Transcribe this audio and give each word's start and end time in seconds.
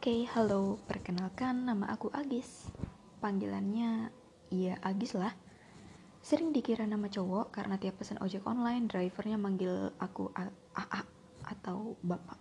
Oke, 0.00 0.24
halo. 0.32 0.80
Perkenalkan, 0.88 1.68
nama 1.68 1.84
aku 1.92 2.08
Agis. 2.16 2.72
Panggilannya, 3.20 4.08
ya 4.48 4.80
Agis 4.80 5.12
lah. 5.12 5.28
Sering 6.24 6.56
dikira 6.56 6.88
nama 6.88 7.04
cowok 7.04 7.52
karena 7.52 7.76
tiap 7.76 8.00
pesan 8.00 8.16
ojek 8.24 8.40
online, 8.48 8.88
drivernya 8.88 9.36
manggil 9.36 9.92
aku 10.00 10.32
A, 10.32 10.48
A, 10.72 10.84
A 10.88 11.02
atau 11.52 12.00
Bapak. 12.00 12.40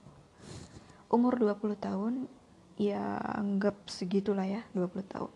Umur 1.11 1.35
20 1.35 1.75
tahun, 1.75 2.31
ya 2.79 3.19
anggap 3.35 3.91
segitulah 3.91 4.47
ya, 4.47 4.63
20 4.71 5.03
tahun. 5.11 5.31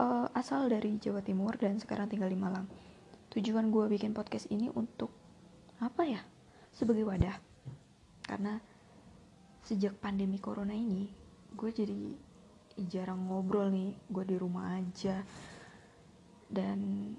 Uh, 0.00 0.32
asal 0.32 0.72
dari 0.72 0.96
Jawa 0.96 1.20
Timur 1.20 1.52
dan 1.60 1.76
sekarang 1.76 2.08
tinggal 2.08 2.32
di 2.32 2.40
Malang. 2.40 2.64
Tujuan 3.36 3.68
gue 3.68 3.84
bikin 3.92 4.16
podcast 4.16 4.48
ini 4.48 4.72
untuk 4.72 5.12
apa 5.84 6.00
ya? 6.08 6.24
Sebagai 6.72 7.04
wadah. 7.04 7.36
Karena 8.24 8.56
sejak 9.60 10.00
pandemi 10.00 10.40
corona 10.40 10.72
ini 10.72 11.25
gue 11.56 11.70
jadi 11.72 11.96
jarang 12.76 13.32
ngobrol 13.32 13.72
nih 13.72 13.96
gue 14.12 14.24
di 14.28 14.36
rumah 14.36 14.76
aja. 14.76 15.24
Dan 16.46 17.10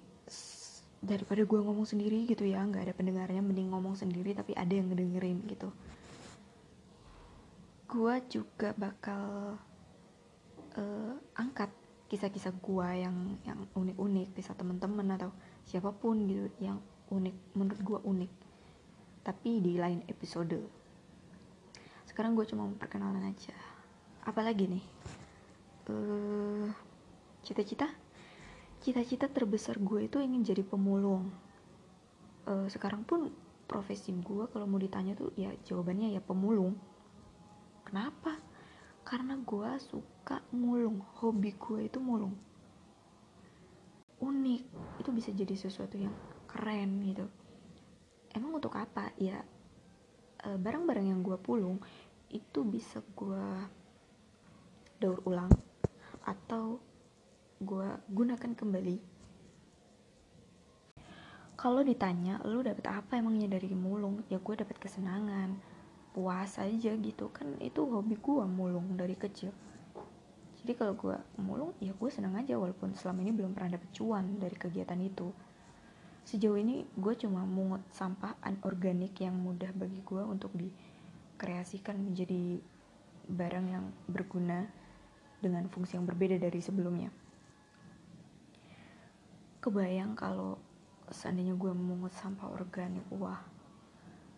daripada 1.02 1.42
gue 1.42 1.60
ngomong 1.62 1.86
sendiri 1.86 2.26
gitu 2.30 2.46
ya 2.46 2.62
nggak 2.62 2.90
ada 2.90 2.94
pendengarnya 2.94 3.42
mending 3.42 3.70
ngomong 3.70 3.94
sendiri 3.94 4.34
tapi 4.38 4.54
ada 4.54 4.70
yang 4.70 4.94
ngedengerin 4.94 5.42
gitu. 5.50 5.74
Gue 7.90 8.16
juga 8.30 8.78
bakal 8.78 9.58
uh, 10.78 11.16
angkat 11.34 11.74
kisah-kisah 12.08 12.56
gue 12.56 12.90
yang 13.04 13.18
yang 13.44 13.60
unik-unik 13.76 14.38
kisah 14.38 14.56
temen-temen 14.56 15.08
atau 15.18 15.34
siapa 15.68 15.92
pun 15.92 16.24
gitu 16.24 16.48
yang 16.62 16.80
unik 17.10 17.36
menurut 17.58 17.82
gue 17.82 18.00
unik. 18.06 18.32
Tapi 19.26 19.60
di 19.60 19.76
lain 19.76 20.06
episode. 20.08 20.56
Sekarang 22.08 22.32
gue 22.38 22.48
cuma 22.48 22.64
perkenalan 22.80 23.28
aja 23.28 23.77
apalagi 24.28 24.68
nih? 24.68 24.86
Uh, 25.88 26.68
cita-cita? 27.48 27.88
Cita-cita 28.84 29.32
terbesar 29.32 29.80
gue 29.80 30.12
itu 30.12 30.20
ingin 30.20 30.44
jadi 30.44 30.68
pemulung. 30.68 31.32
Uh, 32.44 32.68
sekarang 32.68 33.08
pun 33.08 33.32
profesi 33.68 34.12
gue 34.12 34.48
kalau 34.52 34.68
mau 34.68 34.80
ditanya 34.80 35.16
tuh 35.16 35.32
ya 35.40 35.56
jawabannya 35.64 36.12
ya 36.12 36.22
pemulung. 36.22 36.76
Kenapa? 37.88 38.36
Karena 39.08 39.40
gue 39.40 39.70
suka 39.80 40.44
mulung. 40.52 41.00
Hobi 41.24 41.56
gue 41.56 41.88
itu 41.88 42.04
mulung. 42.04 42.36
Unik. 44.20 44.62
Itu 45.00 45.10
bisa 45.16 45.32
jadi 45.32 45.56
sesuatu 45.56 45.96
yang 45.96 46.12
keren 46.52 47.00
gitu. 47.08 47.24
Emang 48.36 48.60
untuk 48.60 48.76
apa? 48.76 49.16
Ya 49.16 49.40
eh, 50.44 50.60
barang-barang 50.60 51.08
yang 51.16 51.24
gue 51.24 51.40
pulung 51.40 51.80
itu 52.28 52.60
bisa 52.68 53.00
gue 53.16 53.48
daur 54.98 55.22
ulang 55.30 55.54
atau 56.26 56.82
gue 57.62 57.90
gunakan 58.10 58.52
kembali? 58.54 58.98
Kalau 61.58 61.82
ditanya 61.82 62.38
lu 62.46 62.62
dapet 62.62 62.86
apa 62.86 63.18
emangnya 63.18 63.58
dari 63.58 63.74
mulung? 63.74 64.22
Ya 64.30 64.38
gue 64.38 64.56
dapet 64.58 64.78
kesenangan 64.78 65.58
puas 66.14 66.58
aja 66.62 66.94
gitu. 66.94 67.34
Kan 67.34 67.58
itu 67.58 67.82
hobi 67.82 68.18
gue 68.18 68.46
mulung 68.46 68.94
dari 68.94 69.18
kecil. 69.18 69.50
Jadi 70.62 70.74
kalau 70.78 70.94
gue 70.94 71.18
mulung 71.42 71.74
ya 71.82 71.98
gue 71.98 72.10
senang 72.14 72.38
aja 72.38 72.58
walaupun 72.58 72.94
selama 72.94 73.26
ini 73.26 73.34
belum 73.34 73.58
pernah 73.58 73.78
dapet 73.78 73.90
cuan 73.94 74.38
dari 74.38 74.54
kegiatan 74.54 75.02
itu. 75.02 75.34
Sejauh 76.28 76.60
ini 76.60 76.84
gue 76.94 77.14
cuma 77.18 77.42
mungut 77.48 77.82
sampah 77.90 78.38
anorganik 78.44 79.18
yang 79.18 79.38
mudah 79.38 79.72
bagi 79.74 80.04
gue 80.04 80.24
untuk 80.28 80.52
di 80.54 80.70
kreasikan 81.42 82.02
menjadi 82.02 82.60
barang 83.28 83.66
yang 83.66 83.86
berguna 84.06 84.68
dengan 85.38 85.70
fungsi 85.70 85.98
yang 85.98 86.06
berbeda 86.10 86.42
dari 86.42 86.60
sebelumnya. 86.62 87.14
Kebayang 89.62 90.18
kalau 90.18 90.58
seandainya 91.12 91.54
gue 91.54 91.72
memungut 91.72 92.14
sampah 92.16 92.50
organik, 92.50 93.04
wah, 93.14 93.42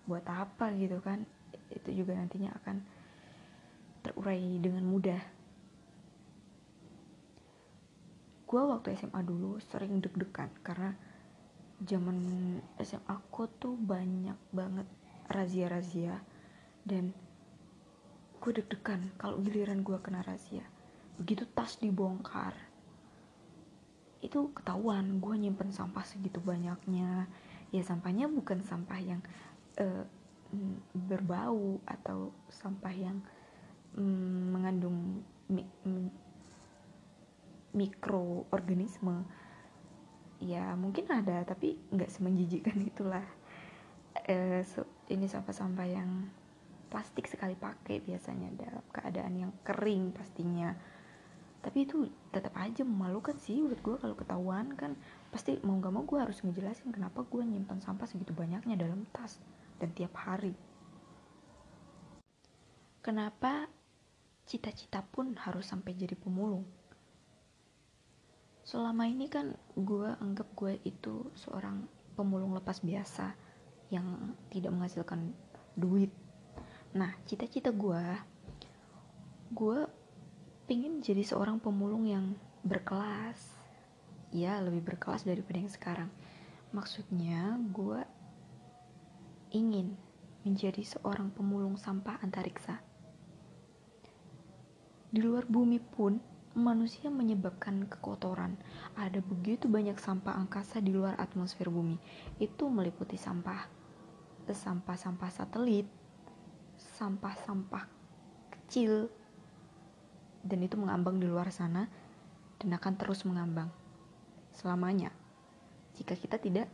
buat 0.06 0.25
apa 0.28 0.74
gitu 0.75 1.00
kan? 1.00 1.24
Itu 1.72 1.94
juga 1.94 2.18
nantinya 2.18 2.51
akan 2.62 2.81
terurai 4.01 4.41
dengan 4.59 4.84
mudah. 4.85 5.22
Gue 8.50 8.62
waktu 8.66 8.97
SMA 8.97 9.22
dulu 9.22 9.62
sering 9.62 10.01
deg-degan 10.01 10.50
karena 10.66 10.97
zaman 11.85 12.18
SMA 12.81 13.06
aku 13.07 13.45
tuh 13.62 13.78
banyak 13.78 14.35
banget 14.50 14.90
razia-razia 15.29 16.18
dan 16.84 17.13
gue 18.41 18.51
deg-degan 18.51 19.13
kalau 19.22 19.38
giliran 19.45 19.85
gue 19.85 19.95
kena 20.01 20.25
rahasia 20.25 20.66
begitu 21.19 21.44
tas 21.52 21.75
dibongkar 21.75 22.56
itu 24.19 24.52
ketahuan 24.52 25.19
gue 25.24 25.35
nyimpen 25.40 25.72
sampah 25.72 26.03
segitu 26.03 26.44
banyaknya. 26.44 27.28
Ya 27.72 27.81
sampahnya 27.85 28.28
bukan 28.28 28.59
sampah 28.66 29.00
yang 29.00 29.22
uh, 29.80 30.03
berbau 30.91 31.80
atau 31.88 32.34
sampah 32.52 32.91
yang 32.91 33.18
um, 33.96 34.52
mengandung 34.56 35.24
mi 35.47 35.63
um, 35.88 36.12
mikroorganisme. 37.72 39.24
Ya 40.44 40.75
mungkin 40.75 41.07
ada 41.12 41.44
tapi 41.47 41.80
nggak 41.91 42.12
semenjijikan 42.12 42.75
itulah. 42.91 43.24
Uh, 44.28 44.62
so, 44.68 44.84
ini 45.07 45.31
sampah-sampah 45.31 45.88
yang 45.88 46.28
plastik 46.90 47.30
sekali 47.30 47.53
pakai 47.53 48.01
biasanya 48.01 48.50
dalam 48.57 48.84
keadaan 48.90 49.34
yang 49.38 49.53
kering 49.62 50.09
pastinya 50.12 50.74
tapi 51.59 51.84
itu 51.84 52.08
tetap 52.31 52.56
aja 52.56 52.88
memalukan 52.88 53.36
sih 53.36 53.59
buat 53.59 53.84
gue 53.84 53.96
kalau 54.00 54.16
ketahuan 54.16 54.72
kan. 54.80 54.96
Pasti 55.28 55.59
mau 55.68 55.75
gak 55.84 55.92
mau 55.92 56.08
gue 56.08 56.20
harus 56.20 56.40
ngejelasin 56.40 56.96
kenapa 56.96 57.28
gue 57.28 57.44
nyimpan 57.44 57.84
sampah 57.84 58.08
segitu 58.08 58.31
banyaknya 58.31 58.80
dalam 58.80 59.03
tas 59.12 59.44
dan 59.75 59.92
tiap 59.92 60.16
hari. 60.16 60.56
Kenapa 63.03 63.68
cita-cita 64.48 65.03
pun 65.03 65.36
harus 65.36 65.68
sampai 65.68 65.96
jadi 66.00 66.16
pemulung? 66.16 66.64
Selama 68.64 69.03
ini 69.09 69.28
kan 69.28 69.52
gue 69.75 70.16
anggap 70.19 70.48
gue 70.56 70.80
itu 70.88 71.28
seorang 71.36 71.84
pemulung 72.16 72.56
lepas 72.56 72.80
biasa 72.80 73.36
yang 73.92 74.36
tidak 74.48 74.72
menghasilkan 74.72 75.36
duit. 75.75 76.12
Nah 76.96 77.12
cita-cita 77.28 77.75
gue 77.75 78.03
gue 79.50 79.80
pengen 80.69 81.02
jadi 81.02 81.25
seorang 81.25 81.57
pemulung 81.57 82.06
yang 82.06 82.38
berkelas 82.62 83.41
ya 84.30 84.62
lebih 84.62 84.85
berkelas 84.85 85.25
daripada 85.25 85.57
yang 85.57 85.74
sekarang 85.74 86.09
maksudnya 86.69 87.57
gue 87.74 88.06
ingin 89.50 89.97
menjadi 90.46 90.85
seorang 90.85 91.34
pemulung 91.34 91.74
sampah 91.74 92.22
antariksa 92.22 92.85
di 95.09 95.25
luar 95.25 95.50
bumi 95.50 95.81
pun 95.81 96.22
manusia 96.53 97.09
menyebabkan 97.09 97.90
kekotoran. 97.90 98.53
Ada 98.94 99.25
begitu 99.25 99.66
banyak 99.66 99.97
sampah 99.97 100.38
angkasa 100.38 100.86
di 100.86 100.94
luar 100.94 101.18
atmosfer 101.18 101.66
bumi. 101.66 101.97
Itu 102.38 102.69
meliputi 102.69 103.18
sampah 103.18 103.81
sampah-sampah 104.50 105.30
satelit, 105.30 105.86
sampah-sampah 106.78 107.86
kecil 108.50 109.09
dan 110.44 110.59
itu 110.63 110.75
mengambang 110.79 111.19
di 111.19 111.27
luar 111.27 111.51
sana 111.51 111.88
dan 112.59 112.69
akan 112.75 112.94
terus 113.00 113.23
mengambang 113.27 113.72
selamanya 114.55 115.11
jika 115.95 116.16
kita 116.16 116.39
tidak 116.39 116.67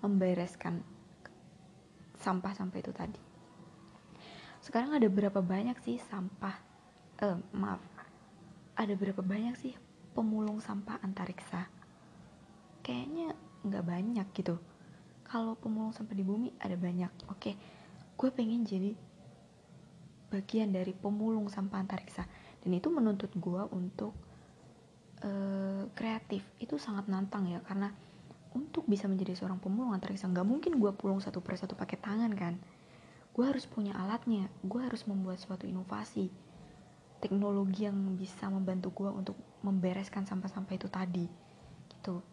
membereskan 0.00 0.80
sampah-sampah 2.20 2.78
itu 2.80 2.92
tadi. 2.92 3.20
Sekarang 4.60 4.92
ada 4.92 5.08
berapa 5.08 5.40
banyak 5.40 5.76
sih 5.80 5.96
sampah? 5.96 6.56
Eh, 7.20 7.36
maaf, 7.56 7.80
ada 8.76 8.92
berapa 8.92 9.24
banyak 9.24 9.56
sih 9.56 9.72
pemulung 10.12 10.60
sampah 10.60 11.00
antariksa? 11.00 11.68
Kayaknya 12.84 13.36
nggak 13.64 13.84
banyak 13.84 14.26
gitu. 14.36 14.56
Kalau 15.24 15.56
pemulung 15.56 15.92
sampah 15.92 16.16
di 16.16 16.24
bumi 16.24 16.52
ada 16.60 16.76
banyak. 16.76 17.12
Oke, 17.32 17.56
gue 18.16 18.30
pengen 18.32 18.64
jadi 18.64 18.92
bagian 20.30 20.70
dari 20.70 20.94
pemulung 20.94 21.50
sampah 21.50 21.82
antariksa 21.82 22.22
dan 22.60 22.70
itu 22.76 22.88
menuntut 22.92 23.32
gue 23.32 23.62
untuk 23.72 24.12
uh, 25.24 25.88
kreatif. 25.96 26.44
Itu 26.60 26.76
sangat 26.76 27.08
nantang 27.08 27.48
ya 27.48 27.60
karena 27.64 27.92
untuk 28.52 28.84
bisa 28.90 29.06
menjadi 29.06 29.38
seorang 29.38 29.62
pemulung 29.62 29.94
antariksa 29.94 30.26
nggak 30.26 30.46
mungkin 30.46 30.76
gue 30.82 30.90
pulung 30.92 31.22
satu 31.22 31.40
persatu 31.40 31.72
pakai 31.78 31.96
tangan 32.00 32.32
kan? 32.36 32.54
Gue 33.32 33.46
harus 33.46 33.64
punya 33.64 33.94
alatnya. 33.96 34.50
Gue 34.66 34.82
harus 34.84 35.06
membuat 35.06 35.38
suatu 35.38 35.64
inovasi 35.64 36.28
teknologi 37.20 37.84
yang 37.84 38.16
bisa 38.16 38.48
membantu 38.48 39.04
gue 39.04 39.10
untuk 39.12 39.36
membereskan 39.60 40.24
sampah-sampah 40.24 40.74
itu 40.74 40.88
tadi 40.88 41.28
gitu. 41.92 42.24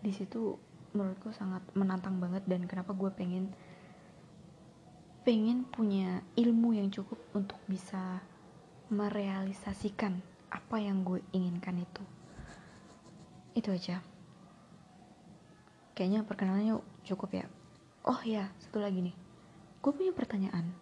Di 0.00 0.14
situ 0.14 0.54
menurutku 0.94 1.34
sangat 1.34 1.66
menantang 1.74 2.22
banget 2.22 2.46
dan 2.46 2.70
kenapa 2.70 2.94
gue 2.94 3.10
pengen 3.10 3.50
pengen 5.26 5.66
punya 5.66 6.22
ilmu 6.38 6.78
yang 6.78 6.92
cukup 6.94 7.18
untuk 7.34 7.58
bisa 7.66 8.22
merealisasikan 8.92 10.20
apa 10.52 10.76
yang 10.78 11.02
gue 11.02 11.20
inginkan 11.32 11.80
itu. 11.80 12.02
Itu 13.56 13.72
aja. 13.72 14.02
Kayaknya 15.94 16.26
perkenalannya 16.26 16.74
cukup 17.06 17.30
ya. 17.32 17.46
Oh 18.04 18.20
ya 18.26 18.50
satu 18.60 18.82
lagi 18.82 19.00
nih. 19.00 19.16
Gue 19.80 19.92
punya 19.94 20.12
pertanyaan. 20.12 20.74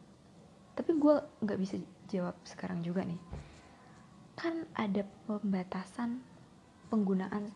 Tapi 0.73 0.97
gue 0.97 1.15
nggak 1.45 1.61
bisa 1.61 1.77
jawab 2.09 2.35
sekarang 2.43 2.81
juga 2.81 3.05
nih. 3.05 3.21
Kan 4.35 4.65
ada 4.73 5.05
pembatasan 5.29 6.25
penggunaan 6.89 7.53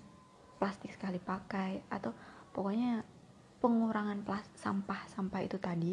plastik 0.57 0.93
sekali 0.93 1.21
pakai 1.21 1.85
atau 1.93 2.13
pokoknya 2.53 3.05
pengurangan 3.61 4.25
sampah-sampah 4.57 5.41
itu 5.45 5.57
tadi 5.61 5.93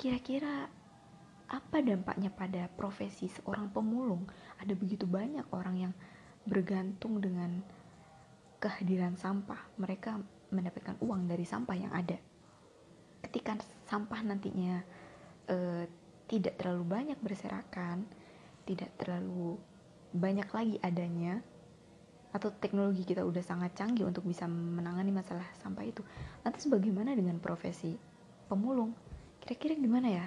kira-kira 0.00 0.70
apa 1.50 1.82
dampaknya 1.82 2.30
pada 2.30 2.70
profesi 2.70 3.26
seorang 3.26 3.74
pemulung? 3.74 4.24
Ada 4.62 4.78
begitu 4.78 5.04
banyak 5.04 5.50
orang 5.50 5.76
yang 5.90 5.92
bergantung 6.46 7.18
dengan 7.18 7.58
kehadiran 8.62 9.18
sampah. 9.18 9.58
Mereka 9.74 10.14
mendapatkan 10.54 10.94
uang 11.02 11.26
dari 11.26 11.42
sampah 11.42 11.74
yang 11.74 11.90
ada. 11.90 12.14
Ketika 13.26 13.58
sampah 13.90 14.22
nantinya 14.22 14.78
eh, 15.50 15.84
tidak 16.30 16.54
terlalu 16.62 16.86
banyak 16.86 17.18
berserakan, 17.18 18.06
tidak 18.62 18.94
terlalu 18.94 19.58
banyak 20.14 20.46
lagi 20.54 20.76
adanya, 20.86 21.42
atau 22.30 22.54
teknologi 22.54 23.02
kita 23.02 23.26
udah 23.26 23.42
sangat 23.42 23.74
canggih 23.74 24.06
untuk 24.06 24.22
bisa 24.22 24.46
menangani 24.46 25.10
masalah 25.10 25.46
sampah 25.58 25.82
itu. 25.82 26.02
Nanti 26.46 26.62
sebagaimana 26.62 27.18
dengan 27.18 27.42
profesi 27.42 27.98
pemulung? 28.46 28.94
Kira-kira 29.42 29.74
gimana 29.74 30.06
ya? 30.06 30.26